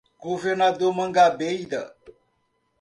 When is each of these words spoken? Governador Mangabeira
Governador 0.19 0.95
Mangabeira 0.95 1.93